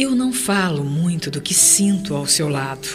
Eu 0.00 0.14
não 0.14 0.32
falo 0.32 0.82
muito 0.82 1.30
do 1.30 1.42
que 1.42 1.52
sinto 1.52 2.14
ao 2.14 2.26
seu 2.26 2.48
lado, 2.48 2.88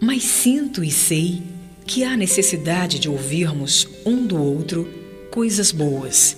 mas 0.00 0.24
sinto 0.24 0.82
e 0.82 0.90
sei 0.90 1.40
que 1.86 2.02
há 2.02 2.16
necessidade 2.16 2.98
de 2.98 3.08
ouvirmos 3.08 3.86
um 4.04 4.26
do 4.26 4.36
outro 4.36 4.88
coisas 5.30 5.70
boas. 5.70 6.36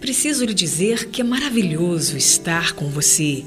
Preciso 0.00 0.44
lhe 0.44 0.54
dizer 0.54 1.06
que 1.06 1.20
é 1.20 1.24
maravilhoso 1.24 2.16
estar 2.16 2.74
com 2.74 2.88
você 2.88 3.44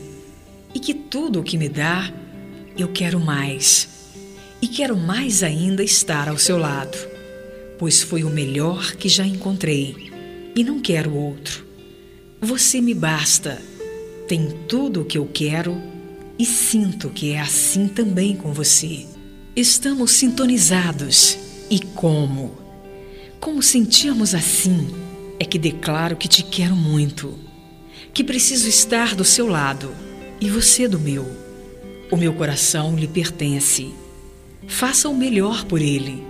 e 0.76 0.82
que 0.82 0.94
tudo 0.94 1.40
o 1.40 1.44
que 1.44 1.58
me 1.58 1.70
dá, 1.70 2.12
eu 2.78 2.90
quero 2.90 3.18
mais. 3.18 3.88
E 4.62 4.68
quero 4.68 4.98
mais 4.98 5.44
ainda 5.44 5.82
estar 5.82 6.28
ao 6.28 6.38
seu 6.38 6.58
lado, 6.58 6.98
pois 7.80 8.02
foi 8.02 8.26
o 8.26 8.30
melhor 8.30 8.98
que 8.98 9.08
já 9.08 9.26
encontrei 9.26 10.12
e 10.54 10.62
não 10.62 10.82
quero 10.82 11.16
outro. 11.16 11.66
Você 12.42 12.82
me 12.82 12.94
basta, 12.94 13.62
tem 14.28 14.50
tudo 14.68 15.02
o 15.02 15.06
que 15.06 15.18
eu 15.18 15.26
quero 15.26 15.82
e 16.38 16.46
sinto 16.46 17.10
que 17.10 17.32
é 17.32 17.40
assim 17.40 17.88
também 17.88 18.36
com 18.36 18.52
você. 18.52 19.06
Estamos 19.56 20.12
sintonizados 20.12 21.38
e 21.70 21.80
como? 21.80 22.58
Como 23.40 23.64
sentirmos 23.64 24.36
assim, 24.36 24.88
é 25.40 25.46
que 25.46 25.58
declaro 25.58 26.16
que 26.16 26.28
te 26.28 26.44
quero 26.44 26.76
muito, 26.76 27.40
que 28.14 28.24
preciso 28.24 28.68
estar 28.68 29.16
do 29.16 29.24
seu 29.24 29.48
lado 29.48 29.92
e 30.42 30.50
você 30.50 30.88
do 30.88 31.00
meu. 31.00 31.26
O 32.12 32.18
meu 32.18 32.34
coração 32.34 32.96
lhe 32.96 33.08
pertence. 33.08 33.94
Faça 34.68 35.08
o 35.08 35.16
melhor 35.16 35.64
por 35.66 35.82
ele, 35.82 36.24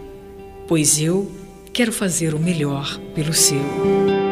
pois 0.67 0.99
eu 0.99 1.31
quero 1.73 1.91
fazer 1.91 2.33
o 2.33 2.39
melhor 2.39 2.99
pelo 3.15 3.33
seu. 3.33 4.26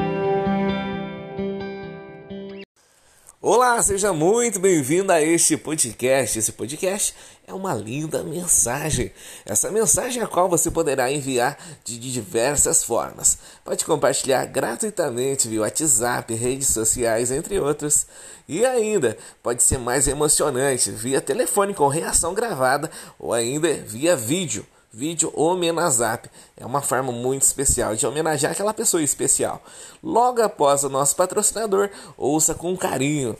Olá, 3.47 3.79
seja 3.83 4.11
muito 4.11 4.59
bem-vindo 4.59 5.11
a 5.11 5.21
este 5.21 5.55
podcast. 5.55 6.39
Esse 6.39 6.51
podcast 6.51 7.13
é 7.45 7.53
uma 7.53 7.75
linda 7.75 8.23
mensagem. 8.23 9.11
Essa 9.45 9.69
mensagem 9.69 10.19
é 10.19 10.25
a 10.25 10.27
qual 10.27 10.49
você 10.49 10.71
poderá 10.71 11.11
enviar 11.11 11.55
de 11.83 11.99
diversas 11.99 12.83
formas. 12.83 13.37
Pode 13.63 13.85
compartilhar 13.85 14.43
gratuitamente 14.45 15.47
via 15.47 15.61
WhatsApp, 15.61 16.33
redes 16.33 16.69
sociais, 16.69 17.29
entre 17.29 17.59
outros. 17.59 18.07
E 18.47 18.65
ainda 18.65 19.15
pode 19.43 19.61
ser 19.61 19.77
mais 19.77 20.07
emocionante 20.07 20.89
via 20.89 21.21
telefone 21.21 21.75
com 21.75 21.87
reação 21.87 22.33
gravada 22.33 22.89
ou 23.19 23.31
ainda 23.31 23.71
via 23.75 24.15
vídeo 24.15 24.65
vídeo 24.95 25.29
Homenazap. 25.35 26.29
É 26.55 26.65
uma 26.65 26.81
forma 26.81 27.11
muito 27.11 27.41
especial 27.41 27.95
de 27.95 28.07
homenagear 28.07 28.53
aquela 28.53 28.73
pessoa 28.73 29.03
especial. 29.03 29.61
Logo 30.01 30.41
após 30.41 30.85
o 30.85 30.89
nosso 30.89 31.17
patrocinador, 31.17 31.89
ouça 32.17 32.55
com 32.55 32.77
carinho. 32.77 33.37